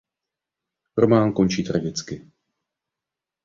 [0.97, 2.31] Román končí tragicky.